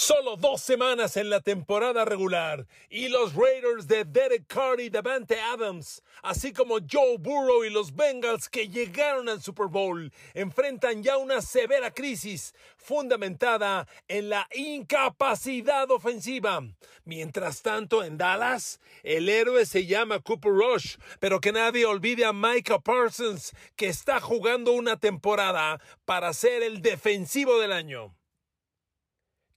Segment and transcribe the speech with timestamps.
[0.00, 5.40] Solo dos semanas en la temporada regular y los Raiders de Derek Carr y Davante
[5.40, 11.16] Adams, así como Joe Burrow y los Bengals que llegaron al Super Bowl, enfrentan ya
[11.16, 16.62] una severa crisis fundamentada en la incapacidad ofensiva.
[17.04, 22.32] Mientras tanto, en Dallas, el héroe se llama Cooper Rush, pero que nadie olvide a
[22.32, 28.17] Micah Parsons, que está jugando una temporada para ser el defensivo del año.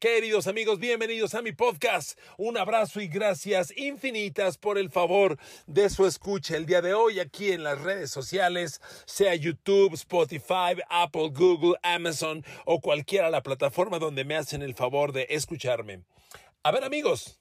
[0.01, 2.17] Queridos amigos, bienvenidos a mi podcast.
[2.35, 7.19] Un abrazo y gracias infinitas por el favor de su escucha el día de hoy
[7.19, 13.99] aquí en las redes sociales, sea YouTube, Spotify, Apple, Google, Amazon o cualquiera la plataforma
[13.99, 16.01] donde me hacen el favor de escucharme.
[16.63, 17.39] A ver amigos,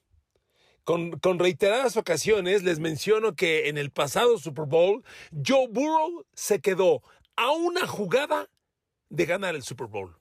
[0.85, 5.03] con, con, reiteradas ocasiones les menciono que en el pasado Super Bowl,
[5.33, 7.03] Joe Burrow se quedó
[7.37, 8.51] a una jugada
[9.09, 10.20] de ganar el Super Bowl.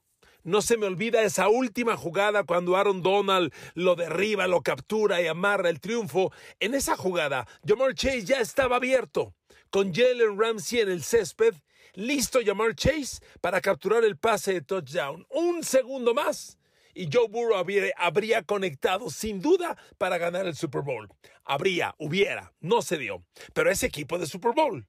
[0.49, 5.27] No se me olvida esa última jugada cuando Aaron Donald lo derriba, lo captura y
[5.27, 6.33] amarra el triunfo.
[6.59, 9.36] En esa jugada, Jamar Chase ya estaba abierto,
[9.69, 11.53] con Jalen Ramsey en el césped,
[11.94, 15.23] listo Jamar Chase para capturar el pase de touchdown.
[15.30, 16.58] Un segundo más
[16.95, 21.09] y Joe Burrow habría, habría, conectado sin duda para ganar el Super Bowl.
[21.44, 23.23] Habría, hubiera, no se dio.
[23.53, 24.88] Pero ese equipo de Super Bowl.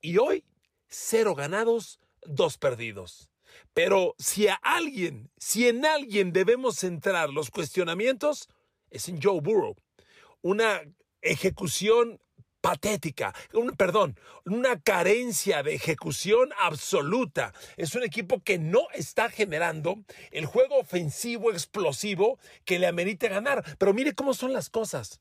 [0.00, 0.42] Y hoy,
[0.88, 3.31] cero ganados, dos perdidos.
[3.74, 8.48] Pero si a alguien, si en alguien debemos centrar los cuestionamientos,
[8.90, 9.76] es en Joe Burrow.
[10.42, 10.82] Una
[11.20, 12.20] ejecución
[12.62, 17.52] patética, un, perdón, una carencia de ejecución absoluta.
[17.76, 23.62] Es un equipo que no está generando el juego ofensivo explosivo que le amerite ganar.
[23.78, 25.20] Pero mire cómo son las cosas.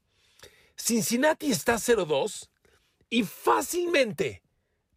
[0.78, 2.50] Cincinnati está 0-2
[3.10, 4.42] y fácilmente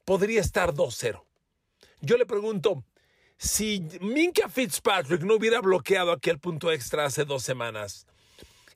[0.05, 1.25] podría estar 2-0.
[2.01, 2.85] Yo le pregunto,
[3.37, 8.07] si Minka Fitzpatrick no hubiera bloqueado aquel punto extra hace dos semanas,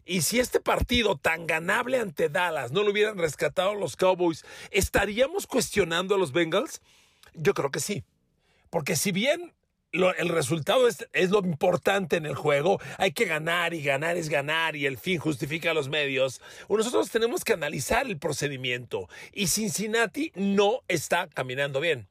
[0.09, 5.47] y si este partido tan ganable ante Dallas no lo hubieran rescatado los Cowboys, ¿estaríamos
[5.47, 6.81] cuestionando a los Bengals?
[7.35, 8.05] Yo creo que sí.
[8.71, 9.53] Porque si bien
[9.93, 12.81] el resultado es, es, lo importante en el juego.
[12.99, 16.41] Hay que ganar y ganar es ganar y el fin justifica los medios.
[16.69, 22.09] Nosotros tenemos que analizar el procedimiento y Cincinnati no está caminando bien.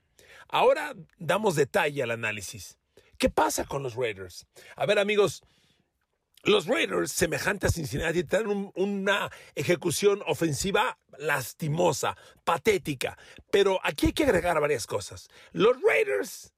[0.49, 2.77] Ahora damos detalle al análisis.
[3.17, 4.45] ¿Qué pasa con los Raiders?
[4.75, 5.41] A ver amigos,
[6.43, 13.17] los Raiders, semejante a Cincinnati, tienen una ejecución ofensiva lastimosa, patética.
[13.51, 15.27] Pero aquí hay que agregar varias cosas.
[15.51, 16.53] Los Raiders,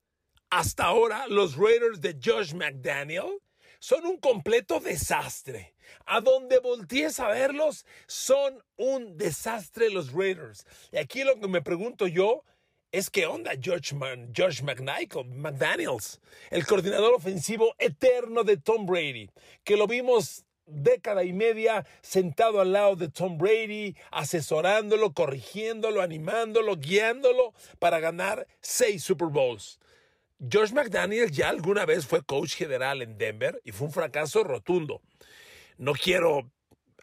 [0.50, 3.40] hasta ahora, los Raiders de Josh McDaniel,
[3.80, 5.74] son un completo desastre.
[6.06, 10.66] A donde voltees a verlos, son un desastre los Raiders.
[10.92, 12.44] Y aquí lo que me pregunto yo
[12.92, 13.96] es que onda George,
[14.34, 16.20] George McDaniels,
[16.50, 19.30] el coordinador ofensivo eterno de Tom Brady,
[19.64, 26.78] que lo vimos década y media sentado al lado de Tom Brady, asesorándolo, corrigiéndolo, animándolo,
[26.78, 29.80] guiándolo para ganar seis Super Bowls.
[30.50, 35.02] George McDaniels ya alguna vez fue coach general en Denver y fue un fracaso rotundo.
[35.78, 36.50] No quiero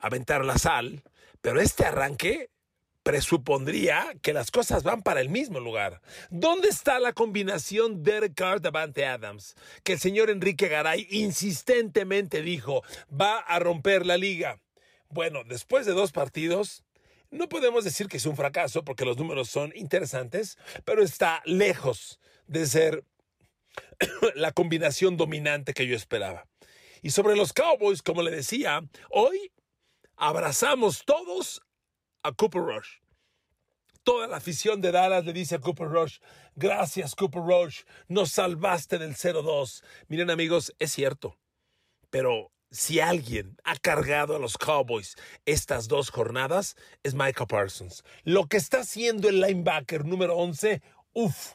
[0.00, 1.02] aventar la sal,
[1.42, 2.50] pero este arranque
[3.06, 6.02] presupondría que las cosas van para el mismo lugar.
[6.28, 9.54] ¿Dónde está la combinación Derek Carr Davante Adams?
[9.84, 14.60] Que el señor Enrique Garay insistentemente dijo va a romper la liga.
[15.08, 16.82] Bueno, después de dos partidos,
[17.30, 22.18] no podemos decir que es un fracaso porque los números son interesantes, pero está lejos
[22.48, 23.04] de ser
[24.34, 26.48] la combinación dominante que yo esperaba.
[27.02, 29.52] Y sobre los Cowboys, como le decía, hoy
[30.16, 31.62] abrazamos todos
[32.26, 32.98] a Cooper Rush.
[34.02, 36.18] Toda la afición de Dallas le dice a Cooper Rush,
[36.56, 39.82] gracias Cooper Rush, nos salvaste del 0-2.
[40.08, 41.38] Miren amigos, es cierto,
[42.10, 48.02] pero si alguien ha cargado a los Cowboys estas dos jornadas, es Michael Parsons.
[48.24, 50.82] Lo que está haciendo el linebacker número 11,
[51.12, 51.52] uff,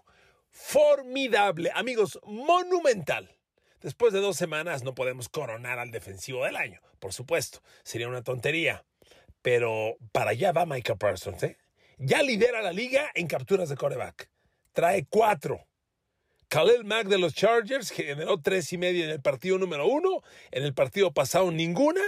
[0.49, 3.35] formidable, amigos, monumental.
[3.81, 8.23] Después de dos semanas no podemos coronar al defensivo del año, por supuesto, sería una
[8.23, 8.85] tontería.
[9.41, 11.57] Pero para allá va Micah Parsons, ¿eh?
[11.97, 14.29] Ya lidera la liga en capturas de coreback.
[14.73, 15.67] Trae cuatro.
[16.47, 20.21] Khalil Mack de los Chargers generó tres y medio en el partido número uno.
[20.51, 22.01] En el partido pasado ninguna.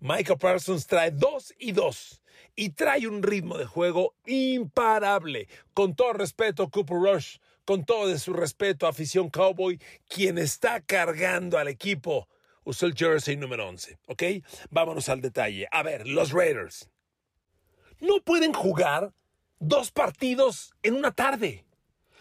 [0.00, 2.20] Micah Parsons trae dos y dos.
[2.54, 5.48] Y trae un ritmo de juego imparable.
[5.72, 7.38] Con todo respeto, Cooper Rush.
[7.64, 9.78] Con todo de su respeto, afición Cowboy,
[10.08, 12.28] quien está cargando al equipo
[12.68, 14.22] usó el jersey número 11, ¿ok?
[14.68, 15.66] Vámonos al detalle.
[15.70, 16.90] A ver, los Raiders.
[17.98, 19.14] No pueden jugar
[19.58, 21.64] dos partidos en una tarde.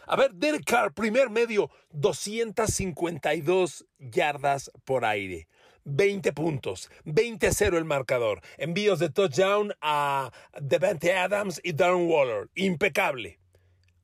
[0.07, 5.49] A ver, Derek Carr, primer medio, 252 yardas por aire.
[5.83, 13.39] 20 puntos, 20-0 el marcador, envíos de touchdown a Devante Adams y Darren Waller, impecable.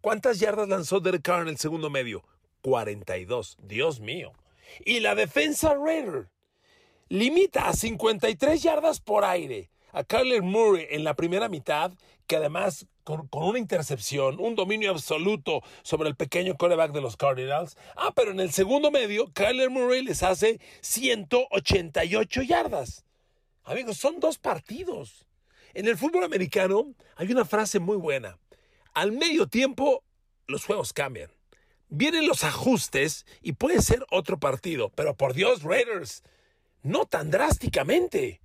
[0.01, 2.24] ¿Cuántas yardas lanzó Derek Carr en el segundo medio?
[2.62, 4.34] 42, Dios mío.
[4.86, 6.33] Y la defensa Raider
[7.10, 11.94] limita a 53 yardas por aire a Kyler Murray en la primera mitad,
[12.28, 17.78] que además con, una intercepción, un dominio absoluto sobre el pequeño coreback de los Cardinals.
[17.96, 23.06] Ah, pero en el segundo medio, Kyler Murray les hace 188 yardas.
[23.64, 25.26] Amigos, son dos partidos.
[25.74, 28.38] En el fútbol americano hay una frase muy buena.
[28.94, 30.04] Al medio tiempo,
[30.48, 31.32] los juegos cambian.
[31.90, 36.24] Vienen los ajustes y puede ser otro partido, pero por Dios, Raiders,
[36.84, 38.44] no tan drásticamente.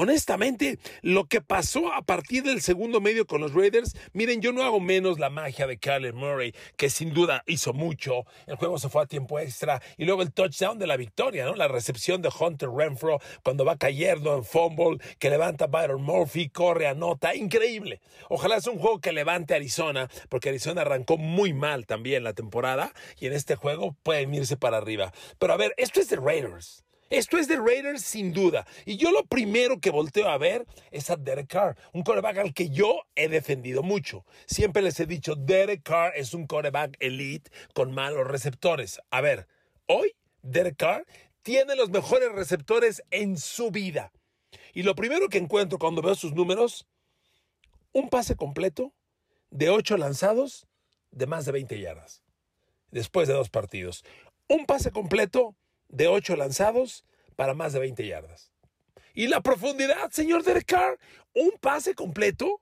[0.00, 4.62] Honestamente, lo que pasó a partir del segundo medio con los Raiders, miren, yo no
[4.62, 8.24] hago menos la magia de Kyler Murray, que sin duda hizo mucho.
[8.46, 11.56] El juego se fue a tiempo extra y luego el touchdown de la victoria, ¿no?
[11.56, 16.86] La recepción de Hunter Renfro cuando va cayendo en fumble, que levanta Byron Murphy, corre,
[16.86, 18.00] anota, increíble.
[18.28, 22.92] Ojalá sea un juego que levante Arizona, porque Arizona arrancó muy mal también la temporada
[23.18, 25.12] y en este juego pueden irse para arriba.
[25.40, 26.84] Pero a ver, esto es de Raiders.
[27.10, 28.66] Esto es de Raiders sin duda.
[28.84, 32.52] Y yo lo primero que volteo a ver es a Derek Carr, un coreback al
[32.54, 34.26] que yo he defendido mucho.
[34.46, 39.00] Siempre les he dicho, Derek Carr es un coreback elite con malos receptores.
[39.10, 39.48] A ver,
[39.86, 41.06] hoy Derek Carr
[41.42, 44.12] tiene los mejores receptores en su vida.
[44.74, 46.86] Y lo primero que encuentro cuando veo sus números,
[47.92, 48.92] un pase completo
[49.50, 50.66] de 8 lanzados
[51.10, 52.22] de más de 20 yardas.
[52.90, 54.04] Después de dos partidos.
[54.46, 55.56] Un pase completo
[55.88, 57.04] de 8 lanzados
[57.36, 58.52] para más de 20 yardas.
[59.14, 60.98] Y la profundidad, señor Derek Carr,
[61.34, 62.60] un pase completo.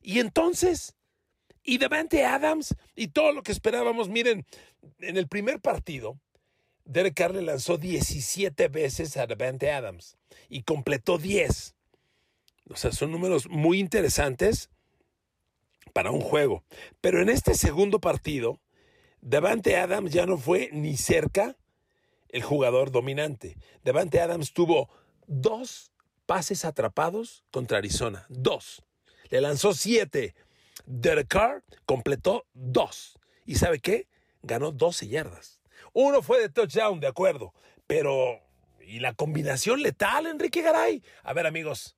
[0.00, 0.94] Y entonces,
[1.62, 4.46] y Devante Adams y todo lo que esperábamos, miren,
[5.00, 6.18] en el primer partido,
[6.84, 10.16] Derek Carr le lanzó 17 veces a Devante Adams
[10.48, 11.74] y completó 10.
[12.70, 14.70] O sea, son números muy interesantes
[15.92, 16.64] para un juego.
[17.00, 18.60] Pero en este segundo partido,
[19.20, 21.56] Devante Adams ya no fue ni cerca
[22.28, 23.56] el jugador dominante.
[23.84, 24.88] Devante Adams tuvo
[25.26, 25.92] dos
[26.26, 28.26] pases atrapados contra Arizona.
[28.28, 28.82] Dos.
[29.30, 30.34] Le lanzó siete.
[30.86, 33.18] Derek Carr completó dos.
[33.44, 34.08] ¿Y sabe qué?
[34.42, 35.60] Ganó 12 yardas.
[35.92, 37.54] Uno fue de touchdown, de acuerdo.
[37.86, 38.40] Pero,
[38.80, 41.02] ¿y la combinación letal, Enrique Garay?
[41.22, 41.96] A ver, amigos.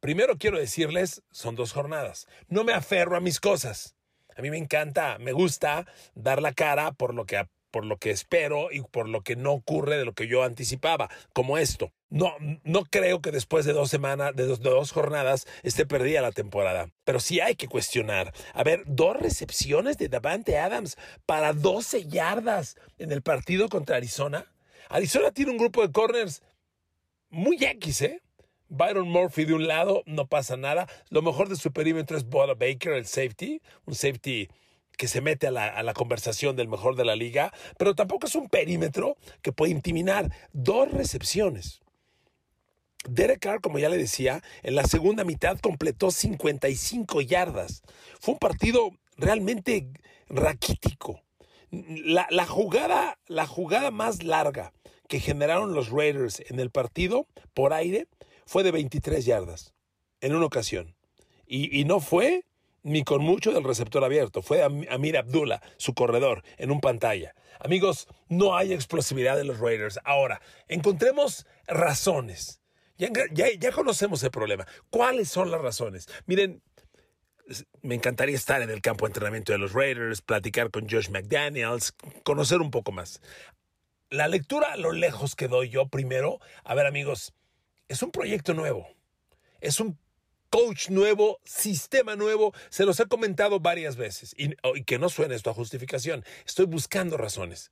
[0.00, 2.26] Primero quiero decirles, son dos jornadas.
[2.48, 3.94] No me aferro a mis cosas.
[4.36, 7.36] A mí me encanta, me gusta dar la cara por lo que
[7.72, 11.10] por lo que espero y por lo que no ocurre de lo que yo anticipaba,
[11.32, 11.90] como esto.
[12.10, 16.90] No, no creo que después de dos semanas, de dos, jornadas, esté perdida la temporada.
[17.04, 18.32] Pero sí hay que cuestionar.
[18.52, 24.46] A ver, dos recepciones de Davante Adams para 12 yardas en el partido contra Arizona.
[24.90, 26.42] Arizona tiene un grupo de corners
[27.30, 28.20] muy X, ¿eh?
[28.68, 30.86] Byron Murphy de un lado, no pasa nada.
[31.08, 34.48] Lo mejor de su perímetro es Boda Baker, el safety, un safety
[34.96, 38.48] que se mete a la, conversación del mejor de la liga, pero tampoco es un
[38.48, 40.30] perímetro que puede intimidar.
[40.52, 41.80] Dos recepciones.
[43.08, 47.82] Derek Carr, como ya le decía, en la segunda mitad completó 55 yardas.
[48.20, 49.88] Fue un partido realmente
[50.28, 51.20] raquítico.
[51.70, 54.72] La, la, jugada, la jugada más larga
[55.08, 58.06] que generaron los Raiders en el partido por aire
[58.46, 59.74] fue de 23 yardas
[60.20, 60.94] en una ocasión.
[61.46, 62.44] Y, y no fue
[62.82, 64.42] ni con mucho del receptor abierto.
[64.42, 67.34] Fue Amir Abdullah, su corredor, en un pantalla.
[67.60, 70.00] Amigos, no hay explosividad de los Raiders.
[70.04, 72.60] Ahora, encontremos razones.
[72.98, 74.66] Ya, ya, conocemos el problema.
[74.90, 76.08] ¿Cuáles son las razones?
[76.26, 76.62] Miren,
[77.82, 81.94] me encantaría estar en el campo de entrenamiento de los Raiders, platicar con Josh McDaniels,
[82.24, 83.20] conocer un poco más.
[84.10, 87.34] La lectura a lo lejos que doy yo primero, a ver amigos,
[87.88, 88.86] es un proyecto nuevo.
[89.60, 89.98] Es un
[90.52, 94.50] coach nuevo, sistema nuevo, se los he comentado varias veces y,
[94.84, 97.70] que no suene esto a justificación, estoy buscando razones.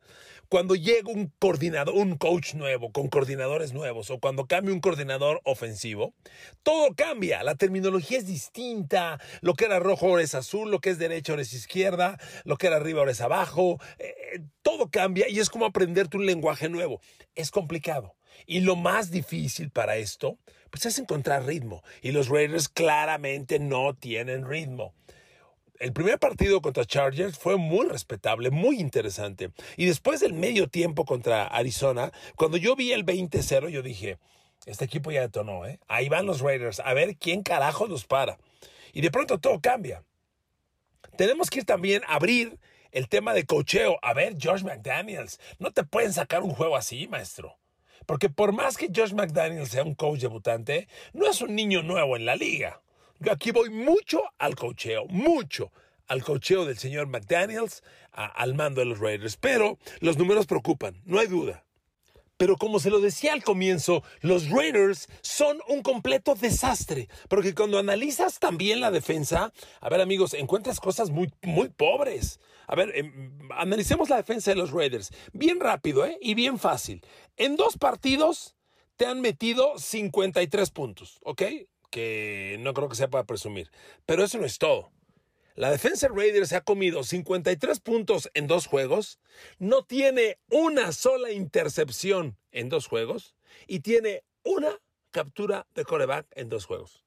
[0.49, 5.43] Cuando llega un coordinador, un coach nuevo, con coordinadores nuevos o cuando cambia un coordinador
[5.45, 6.15] ofensivo,
[6.63, 10.89] todo cambia, la terminología es distinta, lo que era rojo ahora es azul, lo que
[10.89, 14.91] es derecha ahora es izquierda, lo que era arriba ahora es abajo, eh, eh, todo
[14.91, 17.03] cambia y es como aprenderte un lenguaje nuevo.
[17.35, 18.15] Es complicado.
[18.47, 20.39] Y lo más difícil para esto,
[20.71, 21.83] pues es encontrar ritmo.
[22.03, 24.95] Y los Raiders claramente no tienen ritmo.
[25.79, 29.51] El primer partido contra Chargers fue muy respetable, muy interesante.
[29.77, 34.19] Y después del medio tiempo contra Arizona, cuando yo vi el 20-0, yo dije,
[34.67, 35.81] este equipo ya detonó, ¿eh?
[35.89, 38.39] Ahí van los Raiders, a ver quién carajo los para.
[38.93, 40.05] Y de pronto todo cambia.
[41.17, 42.59] Tenemos que ir también a abrir
[42.93, 43.99] el tema de cocheo.
[44.03, 47.60] A ver, George McDaniels, no te pueden sacar un juego así, maestro.
[48.11, 52.17] Porque por más que Josh McDaniel sea un coach debutante, no es un niño nuevo
[52.17, 52.83] en la liga.
[53.21, 55.71] Yo aquí voy mucho al cocheo, mucho
[56.09, 59.37] al cocheo del señor McDaniels al mando de los Raiders.
[59.37, 61.65] Pero los números preocupan, no hay duda.
[62.41, 67.07] Pero como se lo decía al comienzo, los Raiders son un completo desastre.
[67.29, 72.41] Porque cuando analizas también la defensa, a ver amigos, encuentras cosas muy, muy pobres.
[72.67, 75.11] A ver, em, analicemos la defensa de los Raiders.
[75.35, 76.17] Bien rápido, ¿eh?
[76.23, 77.03] Y bien fácil.
[77.37, 78.57] En dos partidos
[78.97, 81.43] te han metido 53 puntos, ¿ok?
[81.91, 83.71] Que no creo que sea para presumir.
[84.07, 84.91] Pero eso no es todo.
[85.61, 89.21] La defensa Raiders ha comido 53 puntos en dos juegos,
[89.59, 93.35] no tiene una sola intercepción en dos juegos
[93.67, 97.05] y tiene una captura de coreback en dos juegos.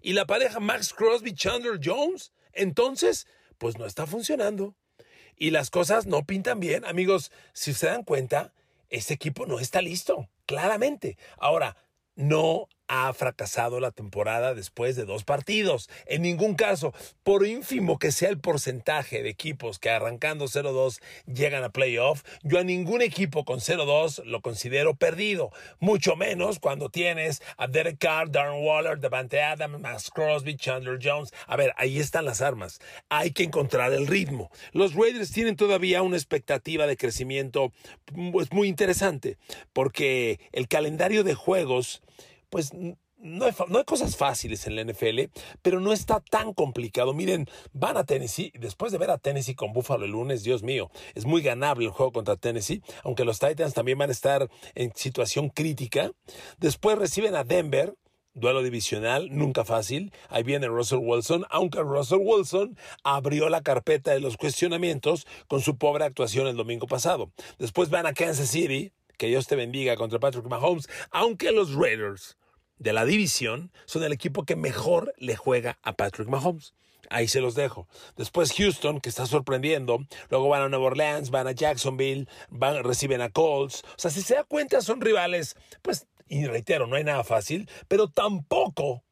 [0.00, 3.26] Y la pareja Max Crosby Chandler Jones, entonces,
[3.58, 4.76] pues no está funcionando.
[5.34, 7.32] Y las cosas no pintan bien, amigos.
[7.54, 8.52] Si se dan cuenta,
[8.88, 11.18] ese equipo no está listo, claramente.
[11.38, 11.76] Ahora,
[12.14, 15.88] no ha fracasado la temporada después de dos partidos.
[16.06, 21.64] En ningún caso, por ínfimo que sea el porcentaje de equipos que arrancando 0-2 llegan
[21.64, 25.50] a playoff, yo a ningún equipo con 0-2 lo considero perdido.
[25.80, 31.32] Mucho menos cuando tienes a Derek Carr, Darren Waller, Devante Adams, Max Crosby, Chandler Jones.
[31.46, 32.80] A ver, ahí están las armas.
[33.08, 34.50] Hay que encontrar el ritmo.
[34.72, 37.72] Los Raiders tienen todavía una expectativa de crecimiento
[38.32, 39.38] pues, muy interesante
[39.72, 42.02] porque el calendario de juegos
[42.56, 42.72] pues
[43.18, 45.24] no hay, cosas fáciles en la NFL,
[45.60, 47.12] pero no está tan complicado.
[47.12, 50.90] Miren, van a Tennessee, después de ver a Tennessee con Buffalo el lunes, Dios mío,
[51.14, 54.90] es muy ganable el juego contra Tennessee, aunque los Titans también van a estar en
[54.94, 56.12] situación crítica.
[56.56, 57.94] Después reciben a Denver,
[58.32, 60.14] duelo divisional, nunca fácil.
[60.30, 65.76] Ahí viene Russell Wilson, aunque Russell Wilson abrió la carpeta de los cuestionamientos con su
[65.76, 67.30] pobre actuación el domingo pasado.
[67.58, 72.38] Después van a Kansas City, que Dios te bendiga contra Patrick Mahomes, aunque los Raiders
[72.78, 76.74] de la división son el equipo que mejor le juega a Patrick Mahomes.
[77.08, 77.88] Ahí se los dejo.
[78.16, 80.04] Después Houston, que está sorprendiendo.
[80.28, 83.84] Luego van a Nueva Orleans, van a Jacksonville, van, reciben a Colts.
[83.84, 87.70] O sea, si se da cuenta, son rivales, pues, y reitero, no hay nada fácil,
[87.86, 89.04] pero tampoco,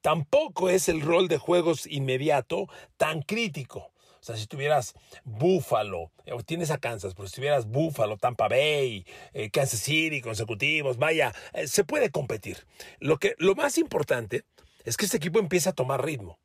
[0.00, 3.92] tampoco es el rol de juegos inmediato tan crítico.
[4.20, 9.06] O sea, si tuvieras Buffalo, eh, tienes a Kansas, pero si tuvieras Buffalo, Tampa Bay,
[9.32, 12.66] eh, Kansas City consecutivos, vaya, eh, se puede competir.
[12.98, 14.44] Lo, que, lo más importante
[14.84, 16.38] es que este equipo empiece a tomar ritmo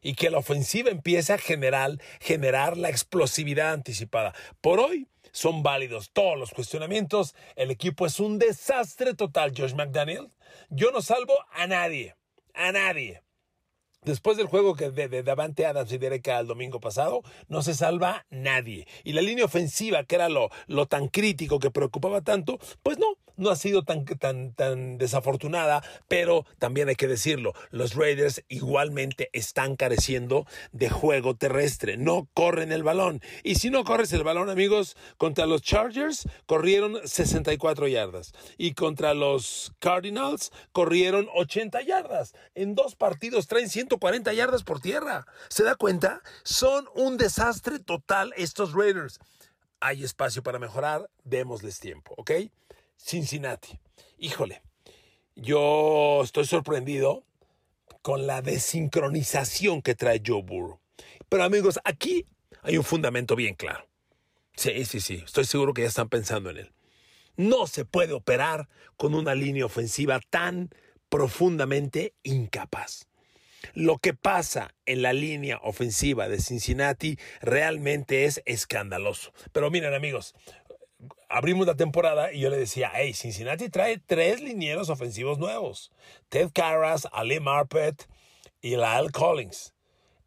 [0.00, 4.32] y que la ofensiva empiece a generar, generar la explosividad anticipada.
[4.60, 7.34] Por hoy son válidos todos los cuestionamientos.
[7.56, 10.30] El equipo es un desastre total, Josh McDaniel.
[10.70, 12.14] Yo no salvo a nadie,
[12.54, 13.25] a nadie.
[14.06, 17.74] Después del juego que de, de Davante Adams y Derek el domingo pasado, no se
[17.74, 18.86] salva nadie.
[19.02, 23.18] Y la línea ofensiva, que era lo, lo tan crítico que preocupaba tanto, pues no,
[23.36, 29.30] no ha sido tan, tan, tan desafortunada, pero también hay que decirlo, los Raiders igualmente
[29.32, 33.20] están careciendo de juego terrestre, no corren el balón.
[33.42, 39.14] Y si no corres el balón, amigos, contra los Chargers corrieron 64 yardas y contra
[39.14, 42.34] los Cardinals corrieron 80 yardas.
[42.54, 45.26] En dos partidos traen 140 yardas por tierra.
[45.48, 46.22] ¿Se da cuenta?
[46.42, 49.18] Son un desastre total estos Raiders.
[49.80, 52.30] Hay espacio para mejorar, démosles tiempo, ¿ok?
[52.96, 53.78] Cincinnati.
[54.18, 54.62] Híjole,
[55.34, 57.24] yo estoy sorprendido
[58.02, 60.80] con la desincronización que trae Joe Burrow.
[61.28, 62.26] Pero amigos, aquí
[62.62, 63.88] hay un fundamento bien claro.
[64.56, 66.72] Sí, sí, sí, estoy seguro que ya están pensando en él.
[67.36, 70.70] No se puede operar con una línea ofensiva tan
[71.08, 73.06] profundamente incapaz.
[73.74, 79.32] Lo que pasa en la línea ofensiva de Cincinnati realmente es escandaloso.
[79.52, 80.34] Pero miren amigos,
[81.28, 85.92] abrimos la temporada y yo le decía, hey, Cincinnati trae tres linieros ofensivos nuevos.
[86.28, 88.08] Ted Carras, Ali Marpet
[88.60, 89.74] y Lyle Collins.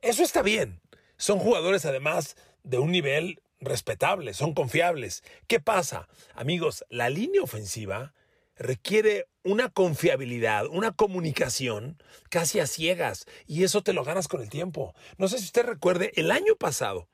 [0.01, 0.81] Eso está bien.
[1.17, 5.23] Son jugadores además de un nivel respetable, son confiables.
[5.47, 6.07] ¿Qué pasa?
[6.33, 8.13] Amigos, la línea ofensiva
[8.55, 14.49] requiere una confiabilidad, una comunicación casi a ciegas y eso te lo ganas con el
[14.49, 14.93] tiempo.
[15.17, 17.07] No sé si usted recuerde, el año pasado,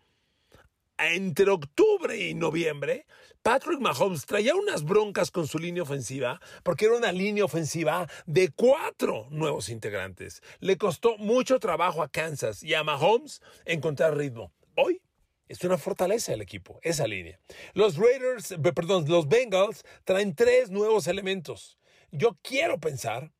[0.97, 3.05] entre octubre y noviembre,
[3.41, 8.49] Patrick Mahomes traía unas broncas con su línea ofensiva porque era una línea ofensiva de
[8.49, 10.41] cuatro nuevos integrantes.
[10.59, 14.51] Le costó mucho trabajo a Kansas y a Mahomes encontrar ritmo.
[14.75, 15.01] Hoy
[15.47, 17.39] es una fortaleza el equipo, esa línea.
[17.73, 21.77] Los Raiders, perdón, los Bengals traen tres nuevos elementos.
[22.11, 23.31] Yo quiero pensar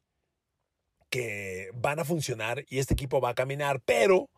[1.09, 4.29] que van a funcionar y este equipo va a caminar, pero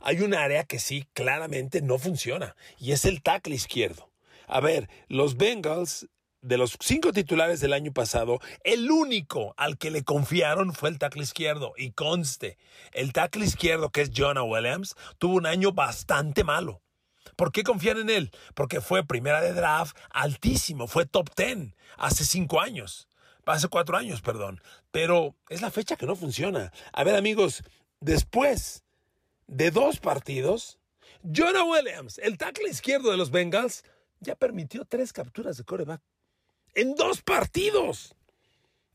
[0.00, 4.10] hay un área que sí claramente no funciona y es el tackle izquierdo.
[4.46, 6.06] A ver, los Bengals
[6.44, 10.98] de los cinco titulares del año pasado, el único al que le confiaron fue el
[10.98, 11.72] tackle izquierdo.
[11.76, 12.58] Y conste,
[12.92, 16.82] el tackle izquierdo, que es Jonah Williams, tuvo un año bastante malo.
[17.36, 18.30] ¿Por qué confían en él?
[18.54, 23.08] Porque fue primera de draft altísimo, fue top 10 hace cinco años.
[23.46, 24.60] Hace cuatro años, perdón.
[24.90, 26.72] Pero es la fecha que no funciona.
[26.92, 27.62] A ver, amigos,
[28.00, 28.83] después
[29.46, 30.78] de dos partidos,
[31.22, 33.84] Jonah Williams, el tackle izquierdo de los Bengals,
[34.20, 36.02] ya permitió tres capturas de coreback.
[36.74, 38.14] En dos partidos.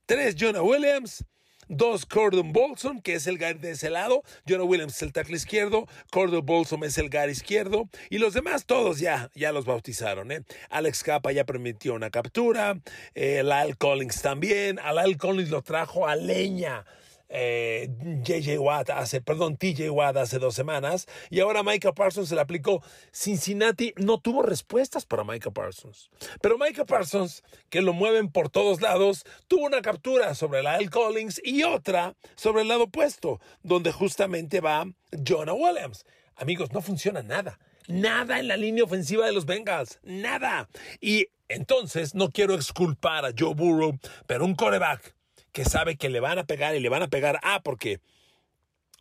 [0.06, 1.24] Tres Jonah Williams,
[1.72, 4.24] Dos, Cordon Bolson, que es el guard de ese lado.
[4.48, 5.86] Jonah Williams es el tackle izquierdo.
[6.10, 7.88] Cordon Bolson es el guard izquierdo.
[8.10, 10.32] Y los demás, todos ya, ya los bautizaron.
[10.32, 10.42] ¿eh?
[10.72, 12.82] Alex Capa ya permitió una captura.
[13.14, 14.80] Eh, Lyle Collins también.
[14.80, 16.86] A Lyle Collins lo trajo a leña
[17.30, 17.90] eh,
[18.24, 22.42] JJ Watt hace, perdón, TJ Watt hace dos semanas y ahora Micah Parsons se le
[22.42, 22.84] aplicó.
[23.12, 26.10] Cincinnati no tuvo respuestas para Micah Parsons.
[26.42, 30.90] Pero Micah Parsons, que lo mueven por todos lados, tuvo una captura sobre la Al
[30.90, 34.86] Collins y otra sobre el lado opuesto, donde justamente va
[35.26, 36.06] Jonah Williams.
[36.36, 37.60] Amigos, no funciona nada.
[37.88, 40.00] Nada en la línea ofensiva de los Bengals.
[40.04, 40.70] Nada.
[41.02, 45.16] Y entonces no quiero exculpar a Joe Burrow, pero un coreback
[45.60, 47.38] que sabe que le van a pegar y le van a pegar.
[47.44, 48.00] Ah, porque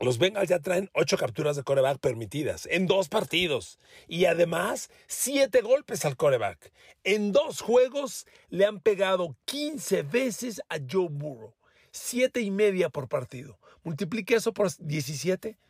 [0.00, 3.79] los Bengals ya traen ocho capturas de coreback permitidas en dos partidos.
[4.09, 6.73] Y además, siete golpes al coreback.
[7.05, 11.55] En dos juegos le han pegado 15 veces a Joe Burrow.
[11.93, 13.61] Siete y media por partido.
[13.85, 15.61] Multiplique eso por 17.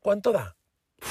[0.00, 0.56] ¿Cuánto da?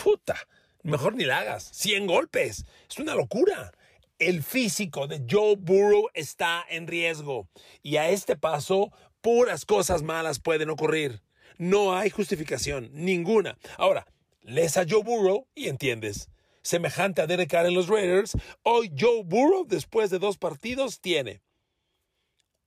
[0.03, 0.36] Puta.
[0.82, 1.70] Mejor ni la hagas.
[1.74, 2.65] 100 golpes.
[2.89, 3.72] Es una locura.
[4.17, 7.48] El físico de Joe Burrow está en riesgo.
[7.84, 11.21] Y a este paso puras cosas malas pueden ocurrir.
[11.57, 13.57] No hay justificación, ninguna.
[13.77, 14.05] Ahora,
[14.41, 16.29] lees a Joe Burrow y entiendes.
[16.62, 21.41] Semejante a Derek Carr en los Raiders, hoy Joe Burrow, después de dos partidos, tiene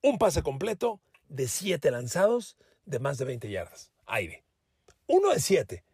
[0.02, 3.92] un pase completo de siete lanzados de más de 20 yardas.
[4.07, 4.42] Aire.
[5.07, 5.85] Uno de siete.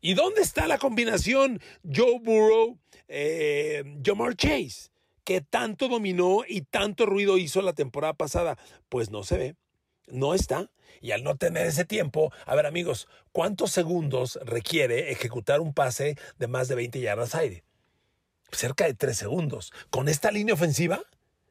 [0.00, 4.90] ¿Y dónde está la combinación Joe Burrow, eh, Jamar Chase?
[5.24, 8.58] que tanto dominó y tanto ruido hizo la temporada pasada?
[8.88, 9.56] Pues no se ve
[10.12, 10.70] no está.
[11.00, 16.16] Y al no tener ese tiempo, a ver amigos, ¿cuántos segundos requiere ejecutar un pase
[16.38, 17.64] de más de 20 yardas aire?
[18.52, 19.72] Cerca de 3 segundos.
[19.90, 21.02] Con esta línea ofensiva,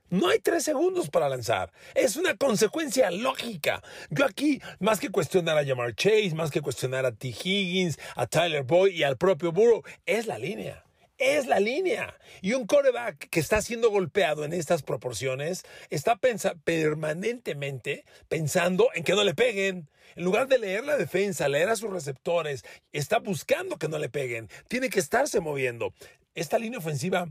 [0.10, 1.74] no hay 3 segundos para lanzar.
[1.96, 3.84] Es una consecuencia lógica.
[4.10, 7.30] Yo aquí, más que cuestionar a Jamar Chase, más que cuestionar a T.
[7.30, 10.86] Higgins, a Tyler Boyd y al propio Burrow, es la línea
[11.22, 12.18] es la línea.
[12.42, 19.14] Y un coreback que está siendo golpeado en estas proporciones está permanentemente pensando en que
[19.14, 19.90] no le peguen.
[20.16, 24.10] En lugar de leer la defensa, leer a sus receptores, está buscando que no le
[24.10, 24.50] peguen.
[24.68, 25.94] Tiene que estarse moviendo.
[26.34, 27.30] Esta línea ofensiva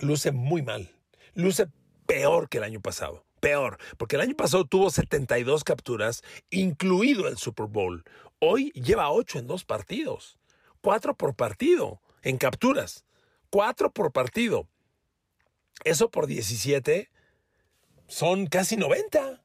[0.00, 0.90] luce muy mal.
[1.34, 1.68] Luce
[2.06, 3.24] peor que el año pasado.
[3.40, 8.04] Peor, porque el año pasado tuvo 72 capturas, incluido el Super Bowl.
[8.38, 10.38] Hoy lleva 8 en dos partidos.
[10.80, 13.04] 4 por partido en capturas.
[13.50, 14.66] Cuatro por partido.
[15.84, 17.10] Eso por 17
[18.06, 19.42] son casi 90.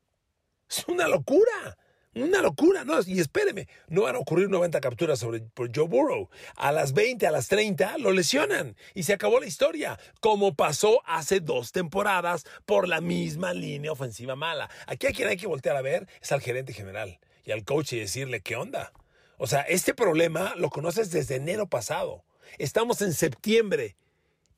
[0.69, 1.77] Es una locura.
[2.13, 2.95] Una locura, ¿no?
[3.05, 6.29] Y espéreme, no van a ocurrir 90 capturas sobre por Joe Burrow.
[6.55, 11.03] A las 20, a las 30 lo lesionan y se acabó la historia, como pasó
[11.05, 14.67] hace dos temporadas por la misma línea ofensiva mala.
[14.87, 17.93] Aquí a quien hay que voltear a ver es al gerente general y al coach
[17.93, 18.91] y decirle, ¿qué onda?
[19.37, 22.23] O sea, este problema lo conoces desde enero pasado.
[22.57, 23.95] Estamos en septiembre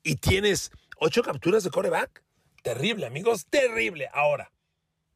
[0.02, 2.22] y tienes ocho capturas de coreback.
[2.62, 4.08] Terrible, amigos, terrible.
[4.12, 4.52] Ahora,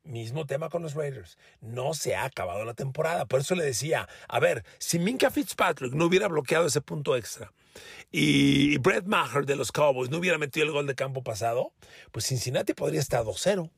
[0.04, 1.38] mismo tema con los Raiders.
[1.60, 3.26] No se ha acabado la temporada.
[3.26, 7.52] Por eso le decía, a ver, si Minka Fitzpatrick no hubiera bloqueado ese punto extra
[8.12, 11.72] y Brett Maher de los Cowboys no hubiera metido el gol de campo pasado,
[12.12, 13.70] pues Cincinnati podría estar 2-0.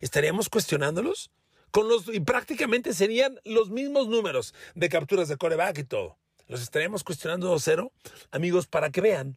[0.00, 1.30] ¿Estaríamos cuestionándolos?
[1.70, 6.62] Con los, y prácticamente serían los mismos números de capturas de coreback y todo los
[6.62, 7.90] estaremos cuestionando 2-0,
[8.30, 9.36] amigos, para que vean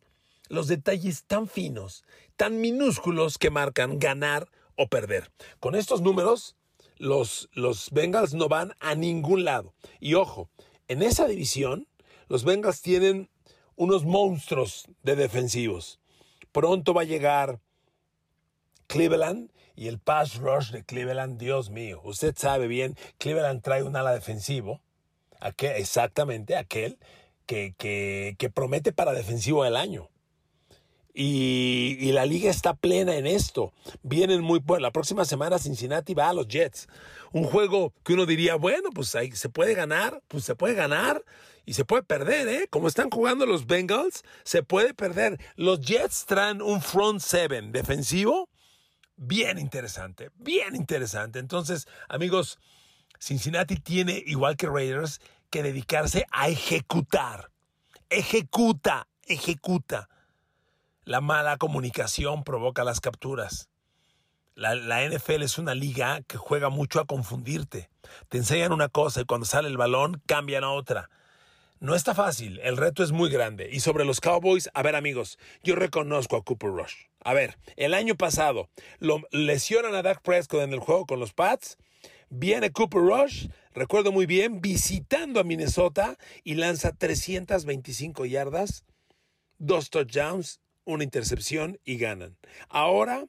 [0.49, 2.03] los detalles tan finos,
[2.35, 5.31] tan minúsculos que marcan ganar o perder.
[5.59, 6.55] Con estos números,
[6.97, 9.73] los, los Bengals no van a ningún lado.
[9.99, 10.49] Y ojo,
[10.87, 11.87] en esa división,
[12.27, 13.29] los Bengals tienen
[13.75, 15.99] unos monstruos de defensivos.
[16.51, 17.59] Pronto va a llegar
[18.87, 23.95] Cleveland y el pass rush de Cleveland, Dios mío, usted sabe bien, Cleveland trae un
[23.95, 24.81] ala defensivo
[25.59, 26.97] exactamente aquel
[27.45, 30.09] que, que, promete para defensivo del año.
[31.13, 33.73] Y, la liga está plena en esto.
[34.03, 34.81] Vienen muy bueno.
[34.81, 36.87] La próxima semana Cincinnati va a los Jets.
[37.31, 41.23] Un juego que uno diría, bueno, pues se puede ganar, pues se puede ganar
[41.65, 42.67] y se puede perder, ¿eh?
[42.69, 45.39] Como están jugando los Bengals, se puede perder.
[45.55, 48.49] Los Jets traen un front seven defensivo
[49.17, 51.39] bien interesante, bien interesante.
[51.39, 52.59] Entonces, amigos,
[53.19, 57.51] Cincinnati tiene, igual que Raiders, que dedicarse a ejecutar.
[58.09, 60.09] Ejecuta, ejecuta.
[61.03, 63.69] La mala comunicación provoca las capturas.
[64.55, 67.91] La, NFL es una liga que juega mucho a confundirte.
[68.27, 71.11] Te enseñan una cosa y cuando sale el balón cambian a otra.
[71.79, 73.69] No está fácil, el reto es muy grande.
[73.71, 76.95] Y sobre los Cowboys, a ver amigos, yo reconozco a Cooper Rush.
[77.23, 81.33] A ver, el año pasado lo lesionan a Dak Prescott en el juego con los
[81.33, 81.77] Pats.
[82.29, 88.83] Viene Cooper Rush, recuerdo muy bien, visitando a Minnesota y lanza 325 yardas,
[89.59, 92.37] dos touchdowns, una intercepción y ganan.
[92.67, 93.27] Ahora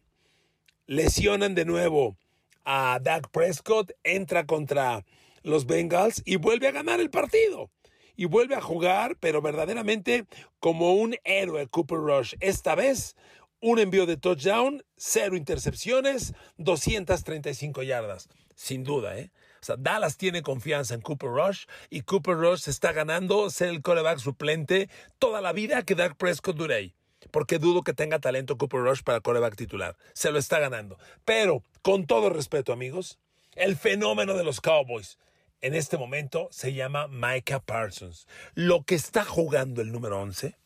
[0.86, 2.16] lesionan de nuevo
[2.64, 5.04] a Dak Prescott, entra contra
[5.42, 7.70] los Bengals y vuelve a ganar el partido
[8.16, 10.26] y vuelve a jugar, pero verdaderamente
[10.58, 12.34] como un héroe Cooper Rush.
[12.40, 13.14] Esta vez
[13.60, 18.28] un envío de touchdown, cero intercepciones, 235 yardas.
[18.58, 19.30] Sin duda, ¿eh?
[19.62, 23.82] O sea, Dallas tiene confianza en Cooper Rush y Cooper Rush está ganando ser el
[23.82, 24.90] coreback suplente
[25.20, 26.92] toda la vida que Dak Prescott dure.
[27.30, 29.96] Porque dudo que tenga talento Cooper Rush para coreback titular.
[30.12, 30.98] Se lo está ganando.
[31.24, 33.20] Pero, con todo respeto, amigos,
[33.54, 35.18] el fenómeno de los Cowboys
[35.60, 38.26] en este momento se llama Micah Parsons.
[38.54, 40.56] Lo que está jugando el número 11,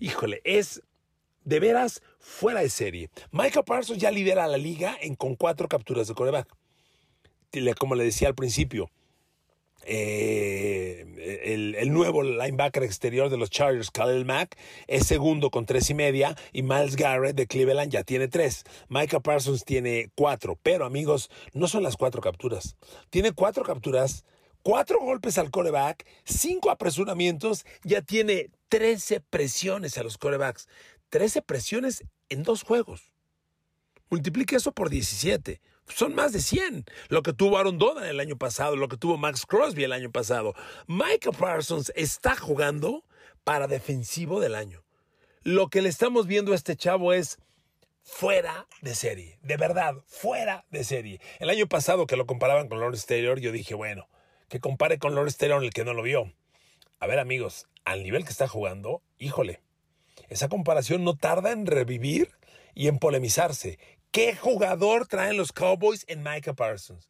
[0.00, 0.82] híjole, es
[1.44, 3.08] de veras fuera de serie.
[3.30, 6.59] Micah Parsons ya lidera la liga en, con cuatro capturas de coreback.
[7.78, 8.90] Como le decía al principio,
[9.84, 15.94] eh, el, nuevo linebacker exterior de los Chargers, Khalil Mack, es segundo con tres y
[15.94, 18.64] media y Miles Garrett de Cleveland ya tiene tres.
[18.88, 22.76] Micah Parsons tiene cuatro, pero amigos, no son las cuatro capturas.
[23.10, 24.24] Tiene cuatro capturas,
[24.62, 30.68] cuatro golpes al coreback, cinco apresuramientos, ya tiene 13 presiones a los corebacks.
[31.08, 33.09] 13 presiones en dos juegos.
[34.10, 35.60] Multiplique eso por 17
[35.94, 36.84] son más de 100.
[37.08, 40.10] Lo que tuvo Aaron Donald el año pasado, lo que tuvo Max Crosby el año
[40.10, 40.54] pasado.
[40.86, 43.04] Michael Parsons está jugando
[43.44, 44.84] para defensivo del año.
[45.42, 47.38] Lo que le estamos viendo a este chavo es
[48.02, 49.38] fuera de serie.
[49.42, 51.20] De verdad, fuera de serie.
[51.38, 54.08] El año pasado que lo comparaban con Lawrence Taylor, yo dije, bueno,
[54.48, 56.32] que compare con Lawrence Taylor el que no lo vio.
[56.98, 59.62] A ver, amigos, al nivel que está jugando, híjole,
[60.28, 62.30] esa comparación no tarda en revivir
[62.74, 63.78] y en polemizarse.
[64.12, 67.08] ¿Qué jugador traen los Cowboys en Micah Parsons?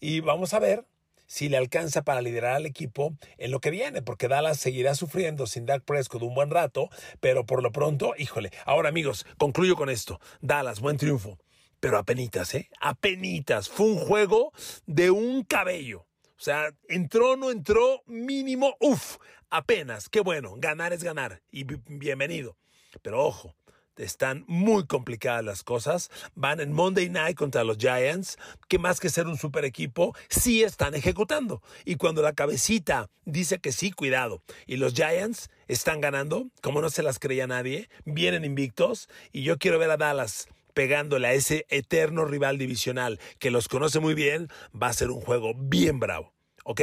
[0.00, 0.84] Y vamos a ver
[1.26, 5.46] si le alcanza para liderar al equipo en lo que viene, porque Dallas seguirá sufriendo
[5.46, 8.50] sin Dak Prescott un buen rato, pero por lo pronto, híjole.
[8.66, 10.20] Ahora, amigos, concluyo con esto.
[10.42, 11.38] Dallas, buen triunfo,
[11.80, 12.68] pero apenitas, ¿eh?
[12.82, 13.70] Apenitas.
[13.70, 14.52] Fue un juego
[14.84, 16.00] de un cabello.
[16.36, 19.16] O sea, entró, no entró, mínimo, uff,
[19.48, 20.10] apenas.
[20.10, 22.58] Qué bueno, ganar es ganar y bienvenido.
[23.00, 23.56] Pero ojo,
[23.96, 26.10] están muy complicadas las cosas.
[26.34, 30.62] Van en Monday Night contra los Giants, que más que ser un super equipo, sí
[30.62, 31.62] están ejecutando.
[31.84, 34.42] Y cuando la cabecita dice que sí, cuidado.
[34.66, 39.08] Y los Giants están ganando, como no se las creía nadie, vienen invictos.
[39.32, 44.00] Y yo quiero ver a Dallas pegándole a ese eterno rival divisional que los conoce
[44.00, 44.48] muy bien.
[44.80, 46.32] Va a ser un juego bien bravo.
[46.64, 46.80] ¿Ok?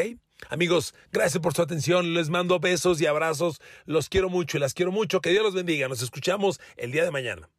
[0.48, 2.14] Amigos, gracias por su atención.
[2.14, 3.62] Les mando besos y abrazos.
[3.86, 5.22] Los quiero mucho y las quiero mucho.
[5.22, 5.88] Que Dios los bendiga.
[5.88, 7.50] Nos escuchamos el día de mañana.